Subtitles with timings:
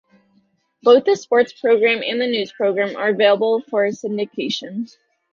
[0.81, 4.89] Both the Sports program and the News Program are available for syndication.